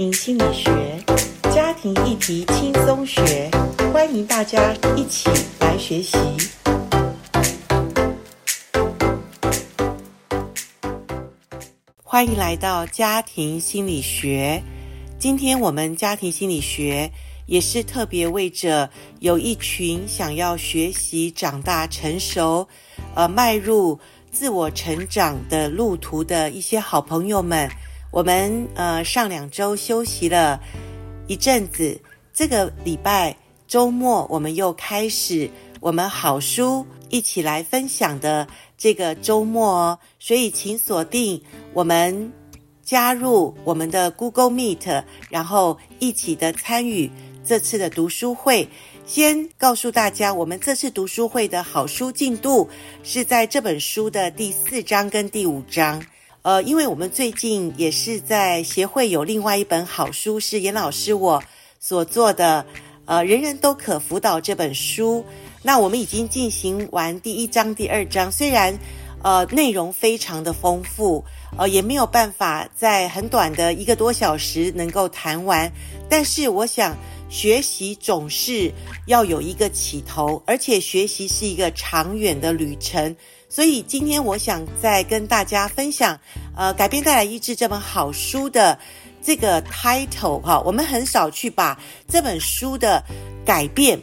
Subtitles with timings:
[0.00, 0.98] 庭心理学，
[1.54, 3.50] 家庭议题轻松学，
[3.92, 6.16] 欢迎大家一起来学习。
[12.02, 14.62] 欢迎来到家庭心理学。
[15.18, 17.12] 今天我们家庭心理学
[17.44, 18.88] 也是特别为着
[19.18, 22.66] 有一群想要学习、长大、成熟，
[23.14, 24.00] 呃，迈入
[24.32, 27.70] 自我成长的路途的一些好朋友们。
[28.10, 30.60] 我们呃上两周休息了
[31.28, 32.00] 一阵子，
[32.32, 33.36] 这个礼拜
[33.68, 41.40] 周末我们又开始我们好书一起来分享的这个周末哦，所以请锁定
[41.72, 42.32] 我们
[42.82, 47.08] 加入我们的 Google Meet，然后一起的参与
[47.44, 48.68] 这次的读书会。
[49.06, 52.68] 先告诉大家，我们这次读书会的好书进度
[53.02, 56.00] 是在这本书的第四章跟第五章。
[56.42, 61.42] 呃，因为我们最近也是在协会有另外一本好书，是严老师我
[61.78, 62.64] 所做的，
[63.04, 65.22] 呃，人人都可辅导这本书。
[65.62, 68.78] 那我们已经进行完第一章、第二章，虽然
[69.22, 71.22] 呃内容非常的丰富，
[71.58, 75.70] 呃，也没有办法在很短的一个多小时能够谈完，
[76.08, 76.96] 但是我想
[77.28, 78.72] 学习总是
[79.06, 83.14] 要有一个起头，而且学习是一个长远的旅程。
[83.50, 86.16] 所以今天我想再跟大家分享，
[86.56, 88.78] 呃，改变带来医治这本好书的
[89.20, 93.02] 这个 title 哈，我们很少去把这本书的
[93.44, 94.00] 改变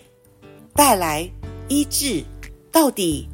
[0.76, 1.28] 带来
[1.70, 2.22] 医治
[2.74, 3.26] 到底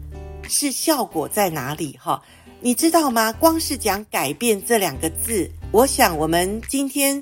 [0.47, 2.21] 是效果在哪里哈？
[2.61, 3.33] 你知道吗？
[3.33, 7.21] 光是讲改变这两个字，我想我们今天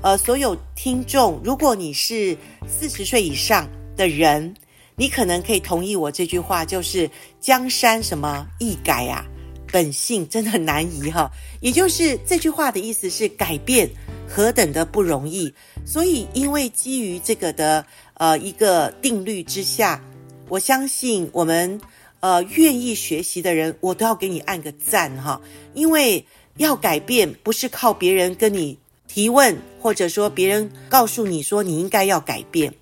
[0.00, 2.34] 呃所有听众，如果你是
[2.66, 3.68] 四十岁以上
[3.98, 4.54] 的人。
[5.00, 9.24] 你可能可以同意我这句话，就是江山什么易改啊，
[9.72, 11.30] 本性真的难移哈。
[11.62, 13.88] 也就是这句话的意思是改变
[14.28, 15.50] 何等的不容易。
[15.86, 20.04] 所以因为基于这个的呃一个定律之下，
[20.50, 21.80] 我相信我们
[22.20, 25.40] 呃愿意学习的人，我都要给你按个赞哈。
[25.72, 26.22] 因为
[26.58, 28.78] 要改变不是靠别人跟你
[29.08, 32.74] 提问，或者说别人告诉你说你应该要改变，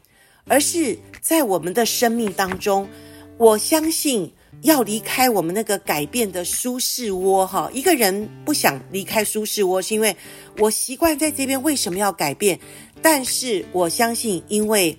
[0.48, 0.98] 而是。
[1.28, 2.88] 在我们的生命当中，
[3.36, 7.68] 我相信要离开我们那个改变的舒适窝哈。
[7.70, 10.16] 一个人不想离开舒适窝，是因为
[10.56, 12.58] 我习惯在这边，为什么要改变？
[13.02, 14.96] 但是我相信，因为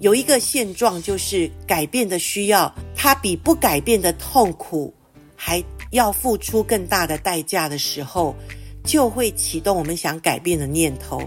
[0.00, 4.92] 有一个现状，就是改变的需要，它比不改变的痛苦
[5.34, 8.36] 还要付出更大的代价的时候，
[8.84, 11.22] 就会启动我们想改变的念头。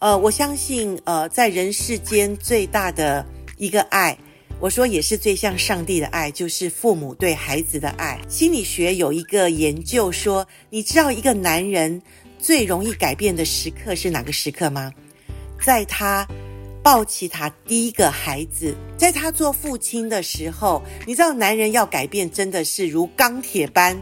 [0.00, 3.24] 呃，我相信，呃，在人世间最大的。
[3.56, 4.16] 一个爱，
[4.60, 8.20] 我说也是最像上帝的爱，就是父母对孩子的爱。
[8.28, 12.00] 心理学有一个研究说，你知道一个男人
[12.38, 14.92] 最容易改变的时刻是哪个时刻吗？
[15.64, 16.26] 在他
[16.82, 24.00] 抱起他第一个孩子，在他做父亲的时候，你知道男人要改变真的是如钢铁般，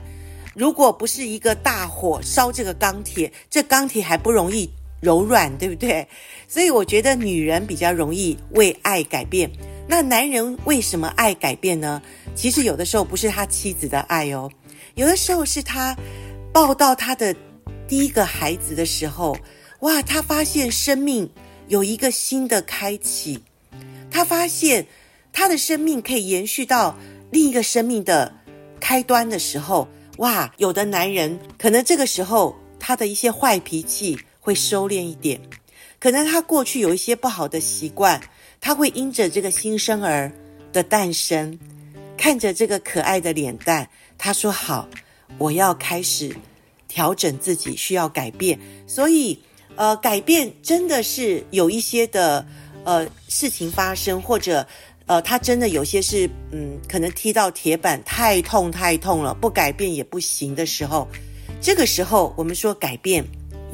[0.55, 4.69] 如果不是一个大火烧这个钢铁，这钢铁还不容易。
[5.05, 6.09] 柔软，对不对？
[6.49, 9.51] 所以我觉得女人比较容易为爱改变。
[9.87, 12.01] 那男人为什么爱改变呢？
[12.35, 14.51] 其实有的时候不是他妻子的爱哦，
[14.95, 15.95] 有的时候是他
[16.53, 17.37] 抱到他的
[17.87, 19.37] 第一个孩子的时候，
[19.81, 21.29] 哇，他发现生命
[21.69, 23.39] 有一个新的开启，
[24.11, 24.87] 他发现
[25.33, 26.97] 他的生命可以延续到
[27.31, 28.33] 另一个生命的
[28.81, 29.87] 开端的时候，
[30.17, 34.19] 哇，有的男人可能这个时候他的一些坏脾气。
[34.45, 35.41] 会收敛一点，
[35.99, 38.21] 可能他过去有一些不好的习惯，
[38.61, 40.31] 他会因着这个新生儿
[40.71, 41.59] 的诞生，
[42.15, 43.89] 看着这个可爱的脸蛋，
[44.19, 44.87] 他说：“好，
[45.39, 46.37] 我要开始
[46.87, 49.39] 调整自己，需要改变。”所以，
[49.77, 52.47] 呃，改变真的是有一些的
[52.85, 54.67] 呃事情发生，或者
[55.07, 61.09] 呃，他真的有些是嗯，可能踢到铁板，太痛太痛了，不改变也不行的时候，
[61.63, 63.25] 这个时候我们说改变。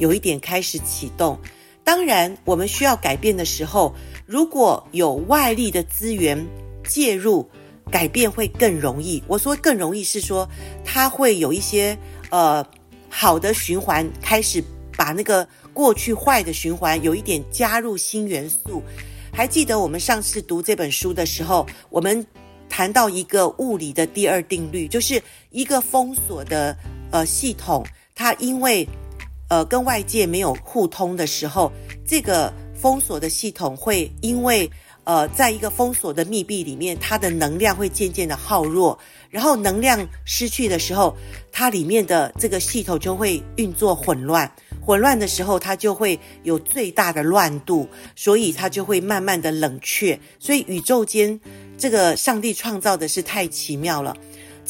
[0.01, 1.37] 有一点开始启动，
[1.83, 3.93] 当然我们需要改变的时候，
[4.25, 6.43] 如果有外力的资源
[6.83, 7.47] 介入，
[7.91, 9.21] 改变会更容易。
[9.27, 10.49] 我说更容易是说，
[10.83, 11.95] 它会有一些
[12.31, 12.65] 呃
[13.09, 14.63] 好的循环，开始
[14.97, 18.81] 把那个过去坏的循环有一点加入新元素。
[19.31, 22.25] 还记得我们上次读这本书的时候，我们
[22.67, 25.21] 谈到一个物理的第二定律，就是
[25.51, 26.75] 一个封锁的
[27.11, 28.87] 呃系统，它因为
[29.51, 31.69] 呃，跟外界没有互通的时候，
[32.07, 34.71] 这个封锁的系统会因为
[35.03, 38.97] 呃，在一个封锁的密闭里面，它的能量会渐渐的耗弱，
[39.29, 41.13] 然后能量失去的时候，
[41.51, 44.49] 它里面的这个系统就会运作混乱。
[44.79, 50.17] 混乱的时候，它就会有最大的乱度，所以它就会慢慢的冷却。
[50.39, 51.37] 所以宇宙间
[51.77, 54.15] 这个上帝创造的是太奇妙了。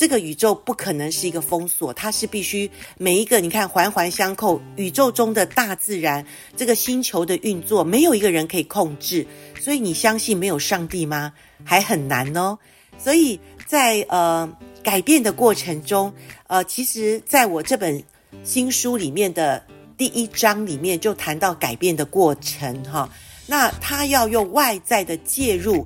[0.02, 2.68] 这个宇宙不可能是一个封锁，它是必须
[2.98, 4.60] 每一个你看环环相扣。
[4.76, 6.26] 宇宙中的大自然，
[6.58, 9.28] 这个星球的运作，没有一个人可以控制。
[9.60, 11.34] 所以你相信没有上帝吗？
[11.64, 12.58] 还很难哦。
[12.98, 14.52] 所以在呃
[14.82, 16.12] 改变的过程中，
[16.48, 18.04] 呃，其实在我这本
[18.44, 19.64] 新书里面的
[19.96, 23.08] 第一章里面就谈到改变的过程哈。
[23.46, 25.86] 那他要用外在的介入，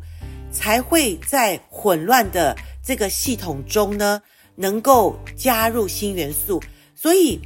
[0.53, 2.55] 才会在混乱的。
[2.85, 4.21] 这个系统中呢，
[4.55, 6.61] 能够加入新元素，
[6.93, 7.39] 所以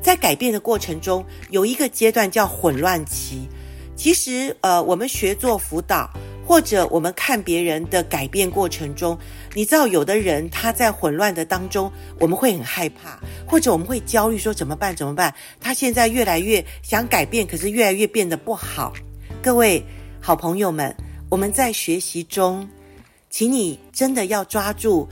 [0.00, 3.46] 在改变的过程中，有一个阶段叫混乱期。
[3.94, 6.10] 其实，呃，我们学做辅导，
[6.46, 9.18] 或者我们看别人的改变过程中，
[9.52, 14.96] 你知道，有的人他在混乱的当中，我们会很害怕，或者我们会焦虑，说怎么办？
[14.96, 15.34] 怎么办？
[15.60, 18.94] 他现在越来越想改变，可是越来越变得不好。
[19.42, 19.84] 各位
[20.22, 20.96] 好朋友们，
[21.28, 22.66] 我们在学习中。
[23.30, 25.08] 请你真的要抓住，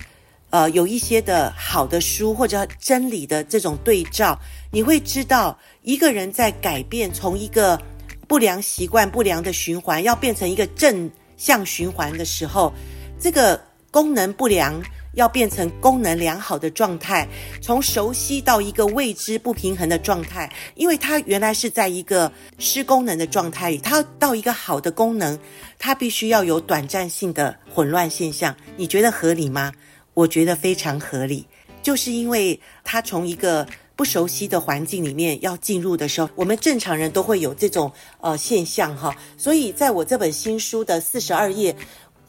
[0.51, 4.39] 呃，有一些的好的书或者真理的这种对照，
[4.71, 7.81] 你会知道一个人在改变，从一个
[8.27, 12.73] 不良习惯、不良的循环，要变成一个正向循环的时候，
[13.21, 14.83] 这个功能不良。
[15.15, 17.27] 要变成功能良好的状态，
[17.61, 25.39] 从熟悉到一个未知不平衡的状态，因为它原来是在一个失功能的状态里，它到一个好的功能，
[25.79, 28.55] 它必须要有短暂性的混乱现象。
[28.77, 29.73] 你觉得合理吗？
[30.15, 31.47] 我觉得非常合理，
[31.83, 37.91] 就是因为它从一个不熟悉的环境里面要进入的时候，我们正常人都会有这种
[38.21, 39.15] 呃现象哈。
[39.37, 41.75] 所以在我这本新书的四十二页。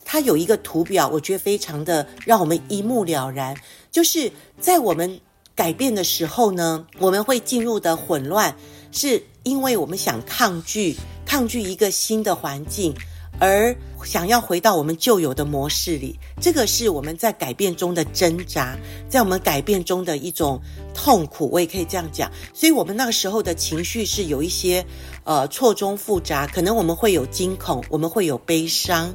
[0.05, 3.53] 它有一个图表，我觉得非常的让我们一目了然。
[3.91, 5.19] 就是在我们
[5.55, 8.55] 改变的时候呢，我们会进入的混乱，
[8.91, 12.93] 是因为我们想抗拒抗拒一个新的环境，
[13.39, 16.19] 而想要回到我们旧有的模式里。
[16.39, 18.77] 这个是我们在改变中的挣扎，
[19.09, 20.61] 在我们改变中的一种
[20.93, 22.31] 痛苦，我也可以这样讲。
[22.53, 24.85] 所以，我们那个时候的情绪是有一些
[25.23, 29.11] 呃错综复杂，可能我们会有惊恐，我们会有悲伤。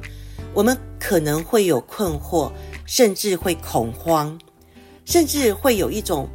[0.53, 2.51] 我们可能会有困惑，
[2.85, 4.37] 甚至会恐慌，
[5.05, 6.27] 甚至会有一种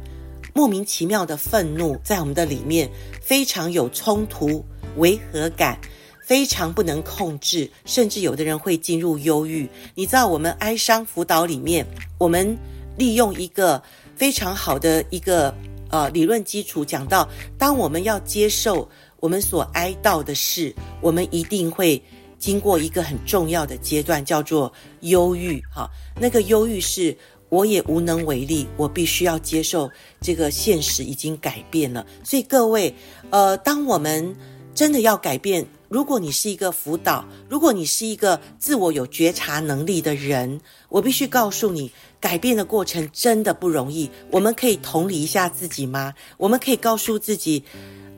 [0.55, 2.89] 莫名其妙的愤怒在我们的里面，
[3.21, 4.65] 非常有冲突、
[4.95, 5.79] 违和感，
[6.25, 9.69] 非常不能控制，甚至有的人会进入忧郁。
[9.93, 11.85] 你知道，我们哀伤辅导里面，
[12.17, 12.57] 我们
[12.97, 13.81] 利用一个
[14.15, 15.53] 非常好的一个
[15.91, 22.01] 呃理论基础，讲到，当我们要接受我们所哀悼的事，我们一定会。
[22.37, 25.61] 经过一个很重要的阶段，叫做忧郁。
[25.73, 25.89] 哈，
[26.19, 27.17] 那个忧郁是
[27.49, 29.89] 我也无能为力，我必须要接受
[30.21, 32.05] 这个现实已经改变了。
[32.23, 32.93] 所以各位，
[33.29, 34.35] 呃，当我们
[34.75, 40.59] 真的要改变，如果你是一个辅导，如果你是一个自我有觉察能力的人，
[40.89, 44.11] 我必须告诉你，改变的过程真的不容易。
[44.29, 46.13] 我们可以同理一下自己吗？
[46.37, 47.63] 我们可以告诉自己，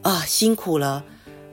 [0.01, 1.05] 啊，辛苦了。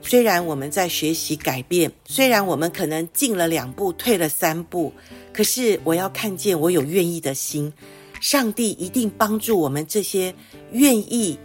[0.07, 4.93] 虽然我们在学习改变，虽然我们可能进了两步，退了三步，
[5.33, 7.73] 可是我要看见我有愿意的心，
[8.21, 10.33] 上帝一定帮助我们这些
[10.71, 11.37] 愿意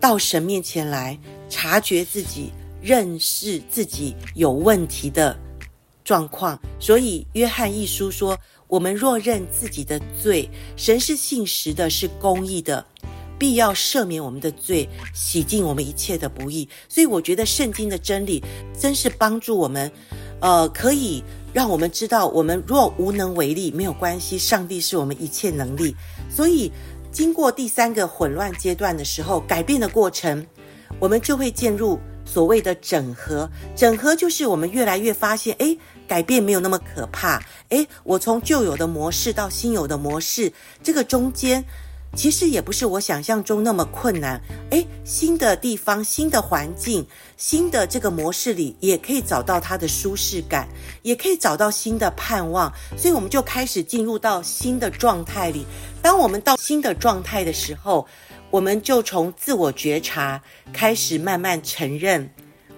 [0.00, 1.16] 到神面前来
[1.48, 2.50] 察觉自己、
[2.82, 5.38] 认识自己有问题的
[6.02, 6.60] 状况。
[6.80, 8.36] 所以约翰一书说
[8.66, 12.84] ：“我们若认自己的罪，神是信实的，是公义的。”
[13.40, 16.68] 必要赦免我们的罪，洗净我们一切的不义。
[16.90, 18.44] 所以我觉得圣经的真理
[18.78, 19.90] 真是帮助我们，
[20.40, 25.96] 呃，可以让我们知道，我们若无能为力，没有关系，上帝是我们一切能力。
[26.28, 26.70] 所以
[27.10, 30.46] 经过第三个混乱阶段的时候，改变的过程，
[30.98, 33.50] 我们就会进入所谓的整合。
[33.74, 37.42] 整合就是我们越来越发现，诶，改变没有那么可怕。
[37.70, 41.64] 诶，我从旧有的模式到新有的模式，这个中间。
[42.16, 44.40] 其实也不是我想象中那么困难，
[44.70, 50.68] 诶，新的地方、新的环境、新的这个模式里，也可以找到它的舒适感，
[51.02, 55.64] 也可以找到新的盼望，所以我们就开始进入到新的状态里。
[56.02, 58.06] 当我们到新的状态的时候，
[58.50, 62.28] 我们就从自我觉察开始，慢慢承认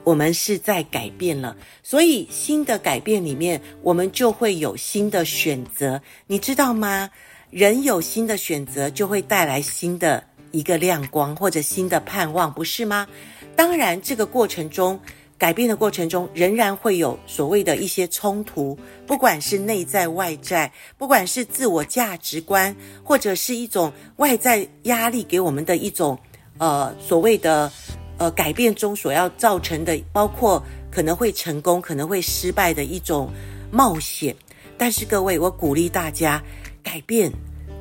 [0.05, 1.57] 我们是在改变了。
[1.83, 7.09] 所以新的改变里面，我们就会有新的选择，你知道吗？
[7.52, 13.06] 人有新的选择，就会带来新的一个亮光或者新的盼望，不是吗？
[13.54, 14.99] 当然，这个过程中，
[15.37, 26.18] 改变的过程中，仍然会有所谓的一些冲突，不管是内在外在，不管是自我价值观，或者是一种外在压力给我们的一种，
[26.56, 27.71] 呃，所谓的
[28.16, 33.30] 呃改变中所要造成的，包括可能会成功，可能会失败的一种
[33.71, 34.35] 冒险。
[34.78, 36.42] 但是各位，我鼓励大家
[36.83, 37.33] 改变。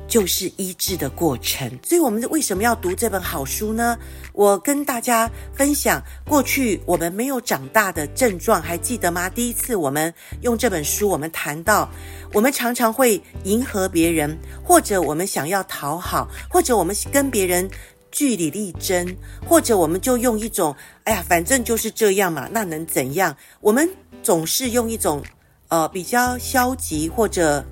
[0.08, 3.96] 就是医治的过程，所以我们为什么要读这本好书呢？
[4.34, 9.30] 我跟大家分享过去我们没有长大的症状，还记得吗？
[9.30, 11.88] 第一次我们用这本书，我们谈到，
[12.34, 17.66] 我们常常会迎合别人，或者我们想要讨好，或者我们跟别人
[18.10, 19.16] 据理力争，
[19.48, 23.34] 或者我们就用一种，哎呀，反正就是这样嘛，那能怎样？
[23.62, 23.88] 我们
[24.22, 25.22] 总是用一种，
[25.68, 27.64] 呃，比较消极或者。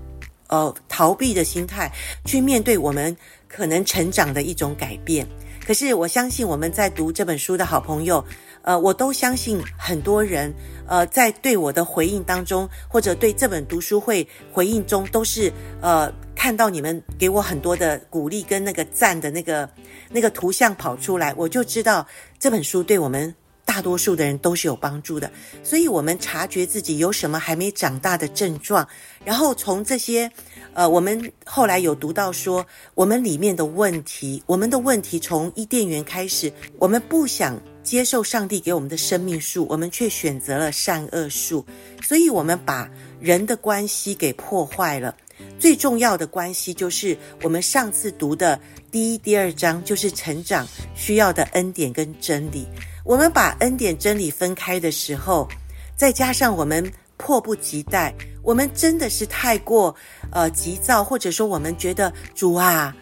[0.50, 1.90] 呃，逃避的心态
[2.24, 3.16] 去面对我们
[3.48, 5.26] 可能成长的一种改变。
[5.64, 8.24] 可是我相信我们在读这本书的好朋友，
[8.62, 10.52] 呃，我都相信很多人，
[10.88, 19.68] 呃，在对我的回应当中，或者对这本读书会回应中，都是呃看到你们给我很多的鼓励跟那个赞的那个
[20.08, 22.04] 那个图像跑出来，我就知道
[22.40, 23.32] 这本书对我们。
[23.70, 25.30] 大多数的人都是有帮助的，
[25.62, 28.84] 所以我们察觉自己有什么还没长大的症状，
[29.24, 30.28] 然后从这些，
[30.74, 41.64] 呃，我们后来有读到说，我们里面的问题，我们的问题从伊甸园开始，我们不想接受上帝给我们的生命树，我们却选择了善恶树，
[42.02, 45.14] 所以我们把人的关系给破坏了。
[45.60, 48.60] 最重要的关系就是我们上次读的
[48.90, 52.66] 第一、第二章，就是成长需要的恩典跟真理。
[53.04, 55.48] 我们把恩典真理分开的时候，
[55.96, 59.94] 再加上我们迫不及待，我们真的是太过
[60.30, 62.94] 呃急躁，或者说我们觉得主啊，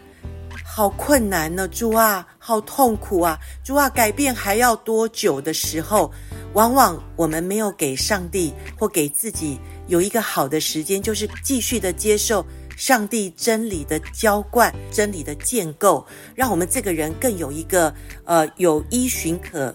[0.65, 6.11] 好困难呢，主啊，好痛苦啊，主啊，改变还要多久的时候，
[6.55, 12.45] 往往我们没有给上帝或给自己有一个好的时间，就是继续的接受
[12.77, 17.93] 上帝真理的浇灌、真理的建构，让我们这个人更有一个
[18.25, 19.75] 呃有依循可。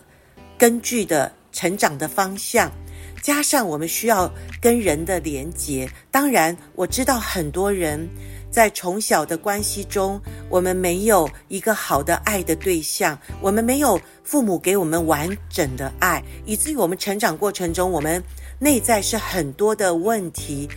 [0.58, 2.72] 根据的成长的方向，
[3.22, 4.32] 加上我们需要
[4.62, 5.90] 跟人的连结。
[6.10, 8.08] 当然，我知道很多人
[8.50, 10.20] 在从小的关系中，
[10.50, 18.24] 我们没有一个好的爱的对象，我们没有父母给我们完整的爱，以至于我们成长过程中，我们
[18.60, 20.70] 内在是很多的问题。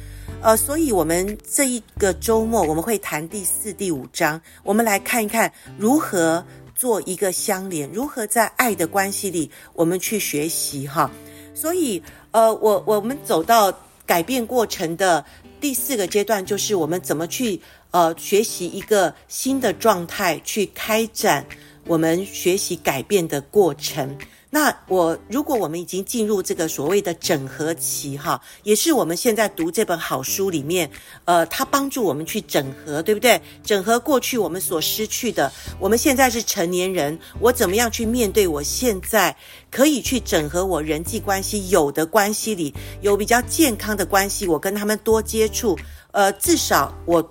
[0.42, 6.44] 呃，所以我们这一个周末我们会谈第四、第五章，我们来看一看如何。
[6.76, 11.10] 做一个相连，如何在爱的关系里，我们去学习哈。
[11.54, 12.00] 所以，
[12.32, 13.72] 呃，我我们走到
[14.04, 15.24] 改变过程的
[15.58, 17.58] 第四个阶段，就是我们怎么去
[17.92, 21.44] 呃学习一个新的状态，去开展
[21.86, 24.16] 我们学习改变的过程。
[24.56, 30.90] 那我如果我们已经进入这个所谓的整合期哈，也是我们现在读这本好书里面，
[31.26, 33.38] 呃，它帮助我们去整合，对不对？
[33.62, 35.52] 整合过去我们所失去的。
[35.78, 39.36] 我们现在是成年人，我怎么样去面对我现在
[39.70, 42.72] 可以去整合我人际关系有的关系里
[43.02, 45.78] 有比较健康的关系，我跟他们多接触，
[46.12, 47.22] 呃，至少我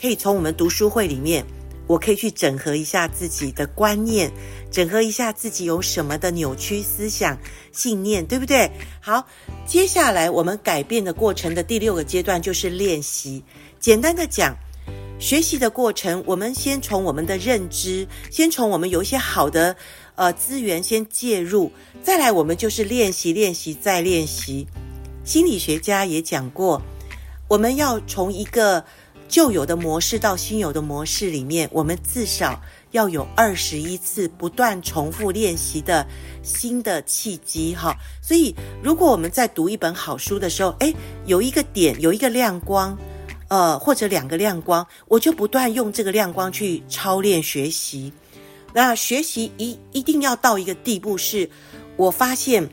[0.00, 1.44] 可以从我们读书会里面。
[1.90, 4.30] 我可以去整合一下自己的观念，
[4.70, 7.36] 整合一下自己有什么的扭曲思想、
[7.72, 8.70] 信念，对不对？
[9.00, 9.26] 好，
[9.66, 13.42] 接下来我们改变的过程的第六个阶段就是练习。
[13.80, 14.56] 简单的讲，
[15.18, 19.74] 学习的过程，我们先从我们的认知，先从我们有一些好的
[20.14, 21.72] 呃资源先介入，
[22.04, 24.64] 再来我们就是练习、练习再练习。
[25.24, 26.80] 心理学家也讲过，
[27.48, 28.84] 我们要从一个。
[29.30, 32.60] 旧有的模式到新有的模式里面，我们至少
[32.90, 36.04] 要有二十一次不断重复练习的
[36.42, 37.96] 新的契机哈。
[38.20, 40.92] 所以，如果我们在读一本好书的时候，诶，
[41.26, 42.98] 有一个点，有一个亮光，
[43.46, 48.12] 呃，或者两个亮光，我就不断用这个亮光去操练学习。
[48.74, 51.48] 那学习一一定要到一个地步，是
[51.96, 52.68] 我发现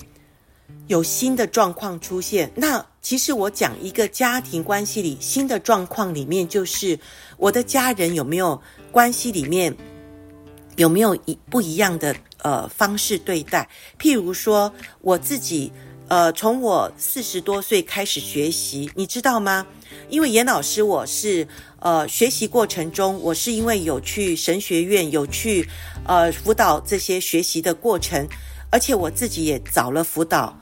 [0.87, 2.83] 有新的状况出现，那。
[3.07, 6.99] 其实我讲一个家庭关系里新的状况里面，就是
[7.37, 8.61] 我的家人有没有
[8.91, 9.73] 关系里面
[10.75, 13.65] 有没有一不一样的呃方式对待？
[13.97, 15.71] 譬如说我自己
[16.09, 19.65] 呃，从我四十多岁开始学习，你知道吗？
[20.09, 21.47] 因为严老师我是
[21.79, 25.65] 呃学习过程中，我是因为有去神学院，有去
[26.05, 28.27] 呃辅导这些学习的过程，
[28.69, 30.53] 而且我自己也找了辅导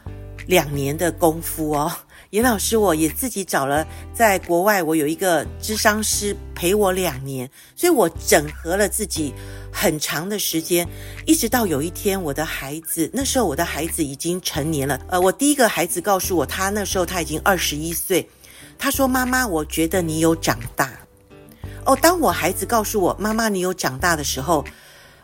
[0.45, 1.91] 两年的功夫哦。
[2.32, 9.34] 严老师，我也自己找了，在国外我有一个咨商师陪我两年，所以我整合了自己
[9.72, 10.88] 很长的时间，
[11.25, 18.27] 一直到有一天我的孩子，那时候我的孩子已经成年了，呃，我第一个孩子告诉我，他那时候他已经二十一岁，
[18.77, 20.91] 他说：“妈妈，我觉得你有长大。”
[21.86, 24.65] 哦，当我孩子告诉我：“妈妈，你有长大”的时候，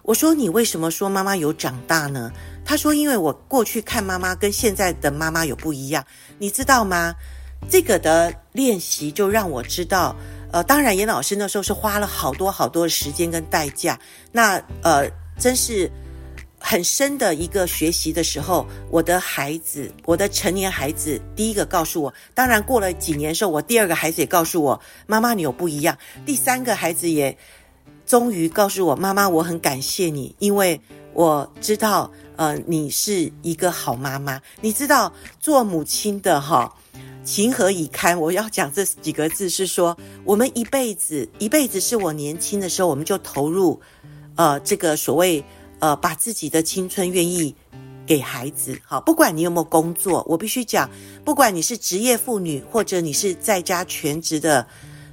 [0.03, 2.31] 我说：“你为什么说妈妈有长大呢？”
[2.63, 6.05] 他说：“因为我过去看妈妈跟现在的妈妈有不一样，
[6.39, 7.13] 你知道吗？
[7.69, 10.15] 这个的练习就让我知道，
[10.51, 13.99] 呃，当然严老师那时候是花了好多好多的时间跟代价，
[14.31, 15.91] 那呃，真是
[16.57, 18.65] 很深的一个学习的时候。
[18.89, 27.37] 我的孩子，我的成年孩子，第一个告诉我，当然过了几年的时候，我第二个孩子也告诉我，妈妈你有不一样，第三个孩子也
[28.07, 30.81] 终于告诉我，妈妈我很感谢你，因为
[31.13, 36.73] 我知道。”呃，你是一个好妈妈，你知道做母亲的哈，
[37.23, 38.19] 情何以堪？
[38.19, 43.79] 我要讲这几个字是说，我们一辈子，一辈子是我年轻的时候，我们就投入，
[44.37, 45.43] 呃，这个所谓
[45.77, 47.55] 呃，把自己的青春愿意
[48.07, 48.75] 给孩子。
[48.83, 50.89] 好，不管你有没有工作，我必须讲，
[51.23, 54.65] 不管你是职业妇女，或者你是在家全职的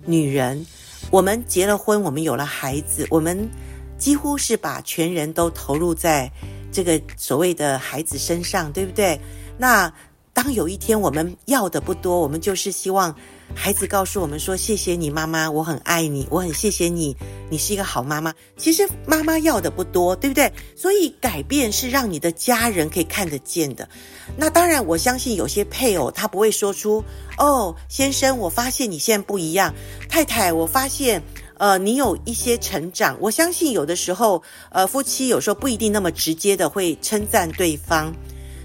[0.06, 0.64] 女人，
[1.10, 3.50] 我们结了婚，我们有了孩子，我们
[3.98, 6.30] 几乎是把全人都投入在。
[6.70, 9.18] 这个所谓的孩子身上，对不对？
[9.56, 9.90] 那
[10.34, 13.12] 当有一天我们要的不多，我们就是希望
[13.54, 17.16] 孩子告诉我们说：“谢谢你，妈妈，我很爱你，我很谢谢你，
[17.48, 20.52] 你是一个好妈妈。”其实妈妈要的不多，对不对？
[20.76, 23.88] 所以改变是让你的家人可以看得见的。
[24.36, 27.02] 那当然，我相信有些配偶他不会说出
[27.38, 29.74] ：“哦，先生，我发现你现在不一样。”
[30.06, 31.22] 太太，我发现。
[31.58, 38.14] 呃，你有一些成长，我相信有的时候，呃，夫妻有时候不一定那么直接的会称赞对方，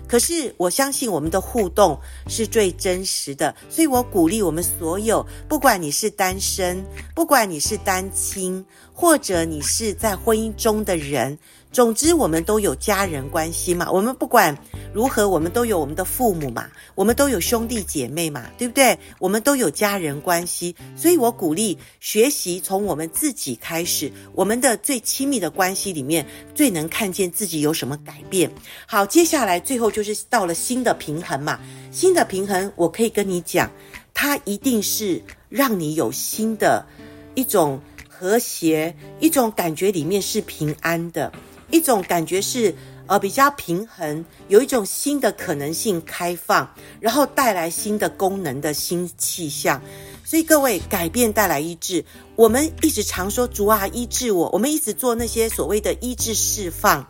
[0.08, 6.86] 可是我相信我们的互动是最真实的，所以我鼓励我们所有，不管你是单身，
[7.16, 11.38] 不管你是单亲，或者你是在婚姻中的人。
[11.72, 13.90] 总之，我们都有家人关系嘛。
[13.92, 14.56] 我们不管
[14.94, 18.98] 如何，我们都有我们的父母嘛，我们都有兄弟姐妹嘛，对不对？
[19.18, 20.76] 我们都有家人关系。
[20.96, 26.24] 所以我鼓励学习从我们自己开始，我们的最亲密的关系里面，
[26.54, 28.52] 最能看见自己有什么改变。
[28.86, 31.60] 好，接下来最后就是到了新的平衡嘛。
[31.92, 33.72] 新的平衡，我可以跟你讲，
[34.14, 35.20] 它一定是
[35.50, 36.86] 让你有新的
[37.34, 41.32] 一种和谐，一种感觉里面是平安的。
[41.72, 42.76] 一种感觉是，
[43.14, 46.68] 呃，比较平衡，有一种新的可能性开放，
[47.00, 49.80] 然后带来新的功能的新气象。
[50.26, 52.04] 所以各位，改变带来医治。
[52.36, 54.50] 我们一直常说主啊，医治我。
[54.52, 57.06] 我们一直做那些所谓的医治释放。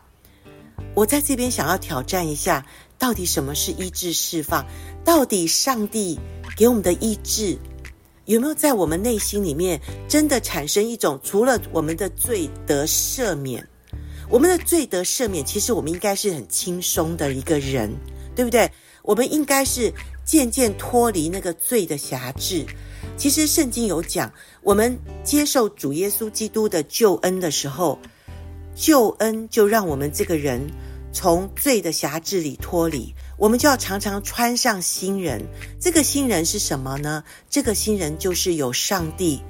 [0.93, 2.65] 我在这边想要挑战一下，
[2.99, 4.65] 到底什么是医治释放？
[5.05, 6.19] 到底上帝
[6.57, 7.57] 给我们的医治，
[8.25, 13.65] 有没有在我们内心里面真的产生一种，除了我们的罪得赦免？
[14.29, 17.93] 我们的罪得赦免，其实我们应该是很轻松的一个人，
[18.35, 18.69] 对不对？
[19.03, 22.65] 我们应该是渐渐脱离那个罪的辖制。
[23.17, 24.31] 其实圣经有讲，
[24.61, 27.99] 我们接受主耶稣基督的救恩的时候，
[28.73, 30.61] 救恩就让我们这个人
[31.11, 35.41] 从罪的辖制里脱离，我们就要常常穿上新人。
[35.81, 37.21] 这个新人是什么呢？
[37.49, 39.41] 这个新人就是有上帝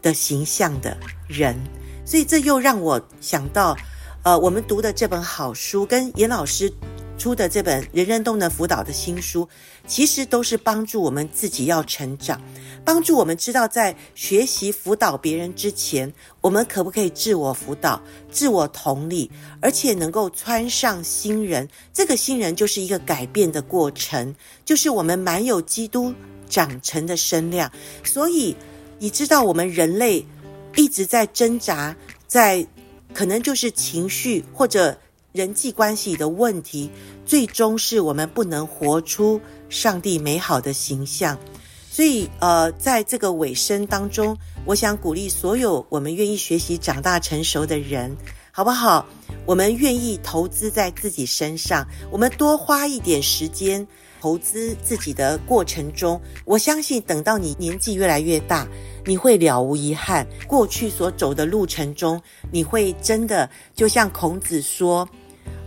[0.00, 1.58] 的形象的人。
[2.06, 3.76] 所以这又让我想到。
[4.22, 6.70] 呃，我们读的这本好书，跟严老师
[7.16, 9.48] 出的这本人人都能辅导的新书，
[9.86, 12.38] 其实都是帮助我们自己要成长，
[12.84, 17.98] 帮助我们知道在学习辅导别人之前，我们可不可以自我辅导、
[18.30, 19.30] 自我同理，
[19.62, 21.66] 而且能够穿上新人。
[21.90, 24.34] 这个新人就是一个改变的过程，
[24.66, 26.12] 就是我们满有基督
[26.46, 27.72] 长成的身量。
[28.04, 28.54] 所以，
[28.98, 30.26] 你知道，我们人类
[30.76, 32.66] 一直在挣扎，在。
[33.12, 34.98] 可能就是情绪或者
[35.32, 36.90] 人际关系的问题，
[37.24, 41.38] 最终是我们不能活出上帝美好的形象。
[41.90, 48.16] 所以，呃，在这个尾声当中，我想鼓励所有我们愿意学习长大成熟的人，
[48.52, 49.06] 好不好？
[49.44, 53.86] 我们愿意投资在自己身上，我们多花一点时间
[54.20, 58.68] 投资自己的过程中，我相信等到你年纪越来越大。
[59.04, 65.08] 你会了无遗憾，过去所走的路程中，你会真的就像孔子说，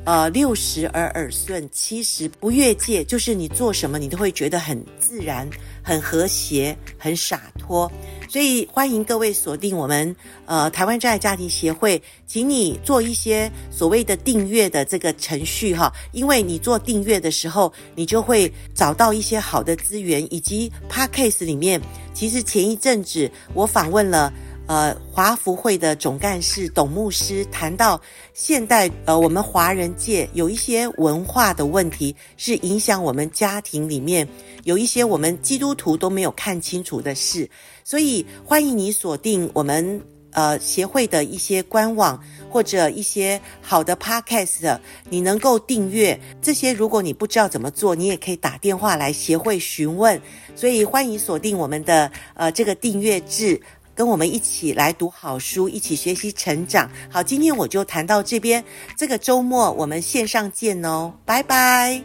[0.05, 5.49] 呃，六十而耳顺，七十不越界，就是你做什么，你都会觉得很自然、
[5.81, 7.89] 很和谐、很洒脱。
[8.27, 10.13] 所以欢迎各位锁定我们
[10.45, 21.81] 呃台湾真爱家庭协会，请你做一些所谓的订阅的这个程序哈，因为你做订阅的时候，你就会找到一些好的资源，以及 p a c k a g e 里面，
[22.13, 24.33] 其实前一阵子我访问了。
[24.65, 27.99] 呃，华福会的总干事董牧师谈到，
[28.33, 34.25] 现代呃，我们华人界有一些文化的问题，是影响我们家庭里面
[34.63, 37.49] 有一些我们基督徒都没有看清楚的事，
[37.83, 42.17] 所以欢迎你锁定我们呃协会的一些官网
[42.49, 46.71] 或者一些好的 podcast，你能够订阅这些。
[46.71, 50.19] 如果你不知道怎么做，你也可以打电话来协会询问。
[50.55, 53.59] 所以欢迎锁定我们的呃这个订阅制，
[53.95, 56.89] 跟我们一起来读好书，一起学习成长。
[57.09, 58.63] 好，今天我就谈到这边，
[58.97, 62.03] 这个周末我们线上见哦，拜拜。